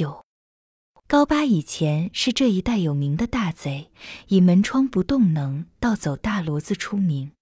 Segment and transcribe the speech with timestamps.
[0.00, 0.24] 久。
[1.06, 3.90] 高八以前是这一带有名的大贼，
[4.28, 7.32] 以门窗不动能盗走大骡子出名。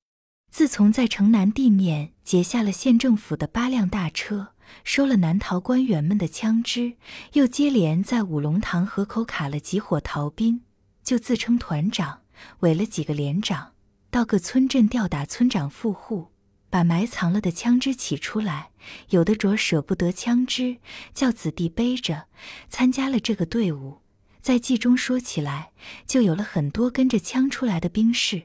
[0.50, 6.94] 自从在城南地面截下了县政府的八辆大车，收了南逃官员们的枪支，
[7.34, 10.62] 又接连在五龙塘河口卡了几伙逃兵，
[11.04, 12.22] 就自称团长，
[12.60, 13.74] 委了几个连长，
[14.10, 16.32] 到各村镇吊打村长富户。
[16.70, 18.70] 把埋藏了的枪支取出来，
[19.10, 20.78] 有的着舍不得枪支，
[21.14, 22.26] 叫子弟背着，
[22.68, 23.98] 参加了这个队伍。
[24.40, 25.72] 在记中说起来，
[26.06, 28.44] 就有了很多跟着枪出来的兵士，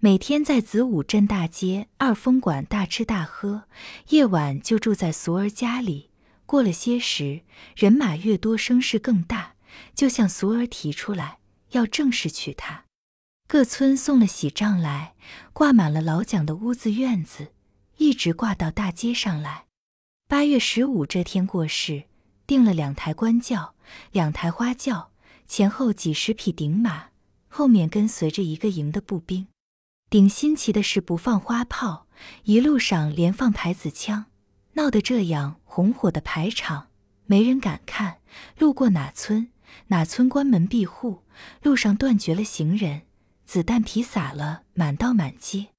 [0.00, 3.64] 每天在子午镇大街二风馆大吃大喝，
[4.08, 6.10] 夜晚就住在俗儿家里。
[6.46, 7.42] 过了些时，
[7.76, 9.54] 人马越多，声势更大，
[9.94, 11.38] 就向俗儿提出来
[11.70, 12.84] 要正式娶她。
[13.52, 15.14] 各村送了喜帐来，
[15.52, 17.48] 挂满了老蒋的屋子院子，
[17.96, 19.64] 一直挂到大街上来。
[20.28, 22.04] 八月十五这天过世，
[22.46, 23.74] 定了两台官轿，
[24.12, 25.10] 两台花轿，
[25.48, 27.06] 前后几十匹顶马，
[27.48, 29.48] 后面跟随着一个营的步兵。
[30.08, 32.06] 顶新奇的是不放花炮，
[32.44, 34.26] 一路上连放牌子枪，
[34.74, 36.86] 闹得这样红火的排场，
[37.26, 38.18] 没人敢看。
[38.56, 39.50] 路过哪村，
[39.88, 41.24] 哪村关门闭户，
[41.62, 43.02] 路上断绝了行人。
[43.50, 45.70] 子弹皮撒了满道满街。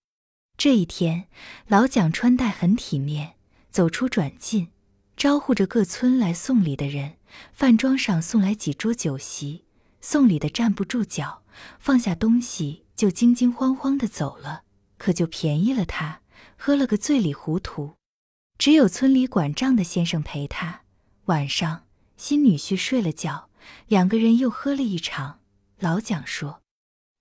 [0.57, 1.29] 这一天，
[1.67, 3.35] 老蒋穿戴很体面，
[3.69, 4.67] 走出转进，
[5.15, 7.13] 招呼着各村来送礼的人。
[7.53, 9.63] 饭庄上送来几桌酒席，
[10.01, 11.43] 送礼的站不住脚，
[11.79, 14.63] 放下东西就惊惊慌慌的走了，
[14.97, 16.19] 可就便宜了他，
[16.57, 17.93] 喝了个醉里糊涂。
[18.57, 20.81] 只有村里管账的先生陪他。
[21.27, 21.85] 晚上，
[22.17, 23.47] 新女婿睡了觉，
[23.87, 25.39] 两个人又喝了一场。
[25.79, 26.59] 老蒋说。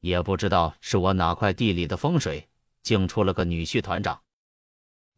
[0.01, 2.49] 也不知道是我哪块地里的风水，
[2.83, 4.23] 竟出了个女婿团长。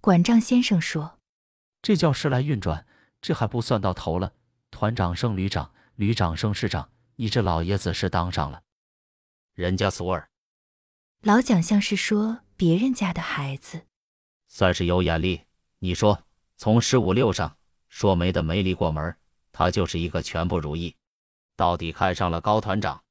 [0.00, 1.18] 管账先生说
[1.80, 2.86] ：“这叫时来运转，
[3.20, 4.32] 这还不算到头了。
[4.70, 8.62] 团长升旅长，旅长升师长，你这老爷子是当上了。
[9.54, 10.28] 人家索尔。”
[11.22, 13.82] 老蒋像是说别人家的孩子，
[14.48, 15.42] 算是有眼力。
[15.78, 16.24] 你说，
[16.56, 17.56] 从十五六上
[17.88, 19.16] 说媒的没离过门，
[19.52, 20.96] 他就是一个全不如意，
[21.54, 23.04] 到底看上了高团长。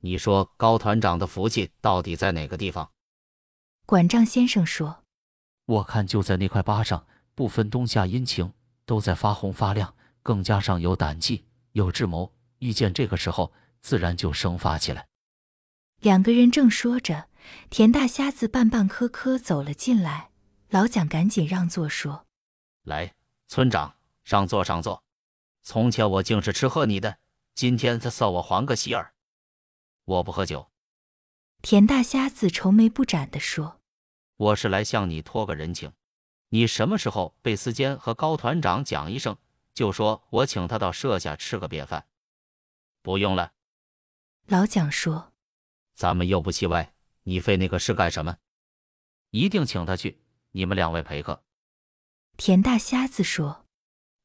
[0.00, 2.90] 你说高团长的福气到底在哪个地方？
[3.86, 5.04] 管账先生说
[5.66, 8.52] ：“我看就在那块疤上，不分冬夏阴晴，
[8.86, 15.06] 都在发红发亮，更加上有胆气，有智谋，遇见这个时候，自然就生发起来。”
[16.00, 17.28] 两个人正说着，
[17.68, 20.30] 田大瞎子半半磕磕走了进来，
[20.70, 22.26] 老蒋赶紧让座说
[22.84, 23.12] ：“来，
[23.48, 25.02] 村长上座上座。
[25.62, 27.18] 从前我竟是吃喝你的，
[27.54, 29.12] 今天他算我还个喜儿。”
[30.04, 30.70] 我不喝酒。
[31.62, 33.80] 田大瞎子愁眉不展地说
[34.36, 35.92] ：“我是来向你托个人情。
[36.48, 39.36] 你什么时候被司监和高团长讲一声，
[39.74, 42.06] 就说我请他到舍下吃个便饭。
[43.02, 43.52] 不用了。”
[44.48, 45.32] 老蒋说
[45.94, 48.38] ：“咱们又不戏外，你费那个事干什么？
[49.30, 50.22] 一定请他去。
[50.52, 51.44] 你们两位陪客。”
[52.36, 53.66] 田大瞎子说：“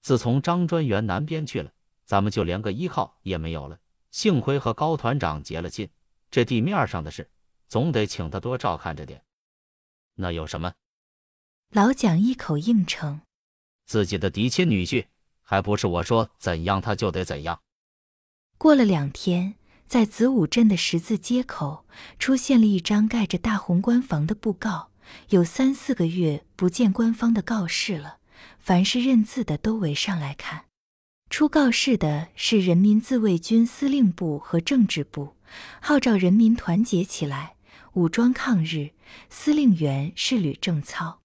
[0.01, 1.71] 自从张专员南边去了，
[2.05, 3.77] 咱们就连个依靠也没有了。”
[4.15, 5.89] 幸亏和高团长结了亲，
[6.31, 7.29] 这地面上的事
[7.67, 9.21] 总得请他多照看着点。
[10.13, 10.71] 那有什么？
[11.71, 13.19] 老蒋一口应承。
[13.85, 15.07] 自己的嫡亲女婿，
[15.41, 17.59] 还不是我说怎样他就得怎样。
[18.57, 19.55] 过了两天，
[19.85, 21.85] 在子午镇的十字街口
[22.17, 24.91] 出现了一张盖着大红官房的布告，
[25.31, 28.19] 有三四个月不见官方的告示了，
[28.59, 30.67] 凡是认字的都围上来看。
[31.29, 35.35] 出告示的是人民自卫军司令部和政治部，
[35.81, 37.55] 号召人民团结起来，
[37.93, 38.91] 武装抗日。
[39.29, 41.21] 司令员是吕正操。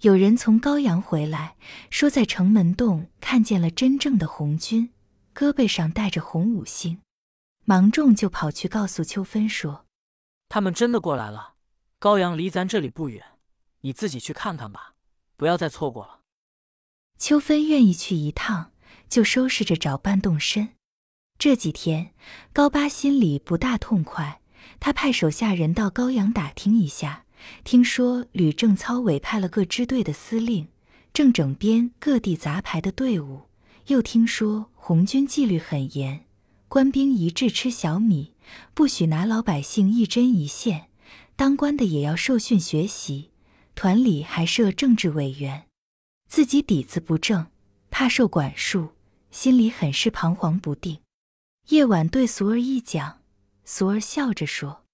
[0.00, 1.56] 有人从高阳回来，
[1.88, 4.90] 说在城门洞看见了真正的红军，
[5.34, 6.98] 胳膊上带着红五星。
[7.64, 9.86] 芒种就跑去告诉秋芬说
[10.50, 11.54] ：“他们真的过来了，
[12.00, 13.24] 高阳离咱这里不远，
[13.82, 14.94] 你自己去看看吧，
[15.36, 16.20] 不要再错过了。”
[17.16, 18.71] 秋芬愿意去一趟。
[19.12, 20.70] 就收拾着找伴动身。
[21.38, 22.14] 这几天，
[22.50, 24.40] 高八心里不大痛快，
[24.80, 27.26] 他派手下人到高阳打听一下，
[27.62, 30.68] 听说吕正操委派了各支队的司令，
[31.12, 33.42] 正整编各地杂牌的队伍。
[33.88, 36.24] 又听说红军纪律很严，
[36.68, 38.32] 官兵一致吃小米，
[38.72, 40.88] 不许拿老百姓一针一线，
[41.36, 43.28] 当官的也要受训学习。
[43.74, 45.66] 团里还设政治委员，
[46.30, 47.48] 自己底子不正，
[47.90, 48.92] 怕受管束。
[49.32, 51.02] 心里很是彷徨不定。
[51.68, 53.22] 夜晚对俗儿一讲，
[53.64, 54.84] 俗儿笑着说：“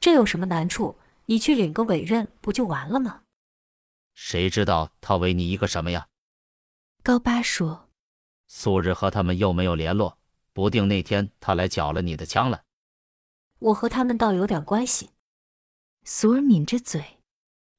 [0.00, 0.98] 这有什么难处？
[1.26, 3.22] 你去领个委任不就完了吗？”
[4.14, 6.08] 谁知道他委你一个什么呀？
[7.02, 7.90] 高八说
[8.48, 10.18] ：“素日和他们又没有联络，
[10.52, 12.62] 不定那天他来缴了你的枪了。
[13.58, 15.10] 我和他们倒有点关系。
[16.04, 17.18] 俗儿抿着嘴。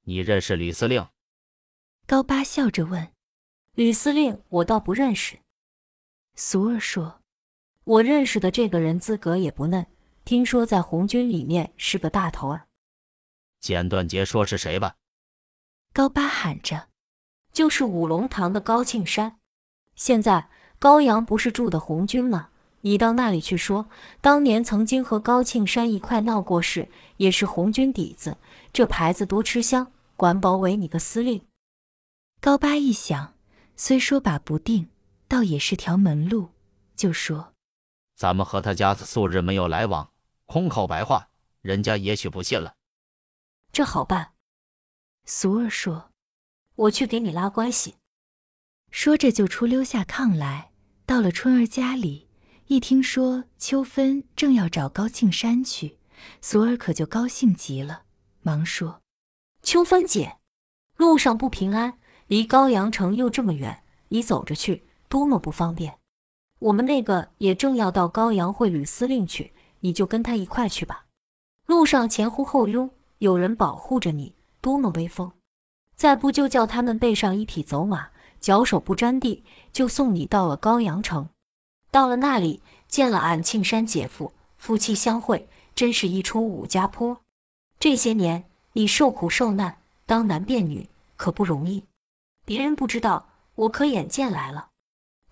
[0.04, 1.08] 你认识吕司令？
[2.06, 3.12] 高八笑着问。
[3.74, 5.40] 吕司令，我倒不认识。
[6.36, 7.22] 苏儿说。
[7.84, 9.86] 我认识的这个人资格也不嫩，
[10.24, 12.68] 听说在红军里面是个大头儿。
[13.60, 14.96] 简短截说是谁吧。
[15.94, 16.88] 高八喊着。
[17.52, 19.38] 就是五龙堂的高庆山。
[19.96, 22.50] 现在高阳不是住的红军吗？
[22.82, 23.88] 你到那里去说，
[24.20, 28.38] 当年曾经和高庆山一块闹过事，也是红军底子，
[28.74, 29.90] 这牌子多吃香。
[30.18, 31.46] 管保委你个司令。
[32.42, 33.34] 高八一想，
[33.78, 34.90] 虽说把不定，
[35.28, 36.50] 倒也是条门路，
[36.96, 37.54] 就说。
[38.16, 40.12] 咱们和他家素日没有来往，
[40.46, 41.30] 空口白话，
[41.62, 42.76] 人家也许不信了。
[43.72, 44.34] 这好办，
[45.26, 46.12] 俗儿说
[46.76, 47.96] ：“我去给你拉关系。”
[48.92, 50.72] 说着就出溜下炕来，
[51.06, 52.30] 到了春儿家里。
[52.68, 56.00] 一听说秋芬正要找高庆山去，
[56.42, 58.06] 俗儿可就高兴极了，
[58.42, 59.02] 忙说
[59.62, 60.38] ：“秋芬姐，
[60.96, 65.98] 路上不平安，离高阳城又这么远，你走着去，多么不方便。”
[66.60, 71.06] 我们那个也正要到高阳会吕司令去，你就跟他一块去吧。
[71.68, 72.90] 路上前呼后拥，
[73.20, 75.32] 有人保护着你，多么威风！
[75.96, 78.10] 再不就叫他们备上一匹走马，
[78.42, 81.30] 脚手不沾地，就送你到了高阳城。
[81.92, 87.18] 到了那里，见了俺庆山姐夫，夫妻相会，真是一出武家坡。
[87.80, 91.86] 这些年你受苦受难，当男变女可不容易。
[92.44, 94.70] 别人不知道，我可眼见来了。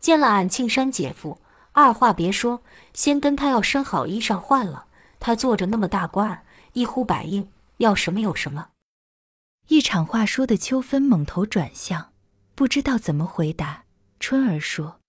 [0.04, 1.40] 见了俺庆山姐夫，
[1.72, 2.62] 二话别说，
[2.94, 4.88] 先跟他要身好衣裳换了。
[5.18, 8.72] 他坐着那么大官儿，一呼百应，要什么有什么。
[9.70, 12.12] 一场话说的秋芬猛头转向，
[12.54, 13.86] 不知道怎么回答。
[14.20, 15.00] 春儿说：“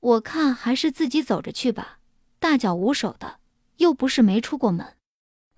[0.00, 1.98] 我看还是自己走着去吧，
[2.38, 3.40] 大脚无手的，
[3.76, 4.96] 又不是没出过门。”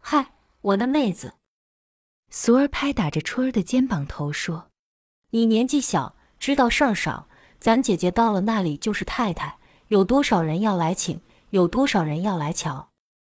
[0.02, 1.34] 嗨，我的妹子。
[2.31, 4.70] 俗儿拍打着春儿的肩膀头说
[5.31, 7.29] ：“你年纪小，知道事儿少。”
[7.62, 9.56] 咱姐姐到了那里就是太太，
[9.86, 11.20] 有多少人要来请，
[11.50, 12.88] 有多少人要来瞧，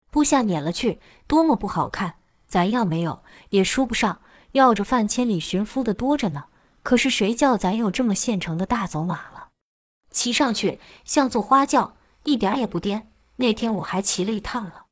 [0.09, 2.15] 部下撵了去，多么不好看。
[2.47, 4.21] 咱要没有也说不上，
[4.53, 6.45] 要着饭千里寻夫的多着呢。
[6.81, 9.49] 可是谁叫咱有这么现成的大走马了，
[10.09, 13.11] 骑上去像坐花轿，一点也不颠。
[13.35, 14.87] 那天我还骑了一趟了。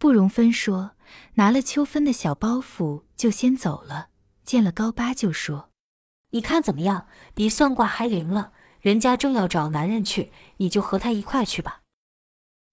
[0.00, 0.96] 不容分说，
[1.34, 4.08] 拿了秋芬的小包袱就先走了。
[4.44, 5.71] 见了高八就说。
[6.32, 7.06] 你看怎么样？
[7.34, 8.52] 比算卦还灵了。
[8.80, 11.82] 人家正要找男人去，你就和他一块去吧。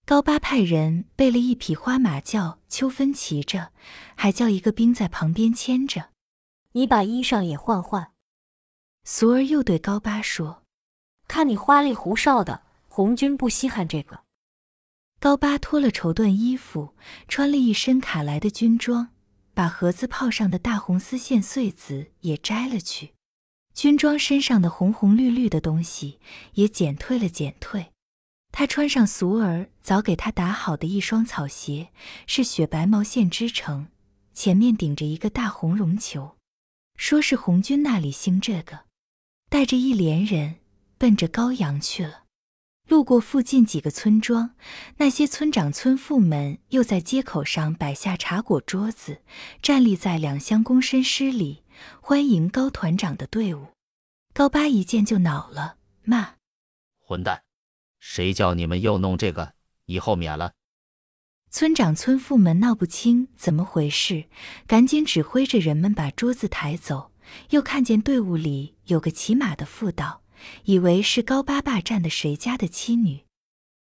[0.06, 3.72] 高八派人备了一匹花马，叫秋芬骑着，
[4.16, 6.10] 还叫一个兵在旁边牵着。
[6.72, 8.12] 你把衣裳也换换。
[9.04, 10.64] 俗儿又对高八说
[11.28, 14.22] ：“看你花里胡哨的，红军不稀罕这个。”
[15.22, 16.96] 高八脱了绸缎衣服，
[17.28, 19.10] 穿了一身卡来的军装，
[19.54, 23.14] 把盒子炮上的大红丝线穗子也摘了去。
[23.80, 26.20] 军装身上的红红绿绿的东西
[26.56, 27.94] 也减退了，减退。
[28.52, 31.88] 他穿上俗儿早给他打好的一双草鞋，
[32.28, 33.88] 是雪白毛线织成，
[34.34, 36.36] 前面顶着一个大红绒球，
[36.98, 38.80] 说是红军那里兴这个，
[39.50, 40.56] 带着一连人
[40.98, 42.24] 奔着高阳去了。
[42.90, 44.56] 路过附近几个村庄，
[44.98, 49.21] 那些村长村妇们又在街口上摆下茶果桌子，
[49.62, 51.64] 站立在两厢躬身施礼。
[52.02, 53.68] 欢迎高团长的队伍，
[54.33, 56.36] 高八一见就恼了，骂
[57.00, 57.44] ：“混蛋！
[58.00, 59.54] 谁叫你们又弄这个？
[59.86, 60.54] 以后免了。”
[61.52, 64.26] 村长村妇们闹不清怎么回事，
[64.68, 67.12] 赶紧指挥着人们把桌子抬走。
[67.52, 70.24] 又看见队伍里有个骑马的妇道，
[70.66, 73.24] 以为是高八霸占的谁家的妻女，